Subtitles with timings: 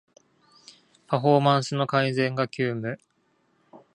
[1.05, 2.97] パフォーマンスの改善が急務